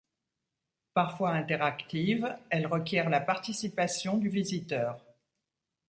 Parfois 0.95 1.29
interactives, 1.29 2.35
elles 2.49 2.65
requièrent 2.65 3.11
la 3.11 3.19
participation 3.21 4.17
du 4.17 4.29
visiteur. 4.29 4.99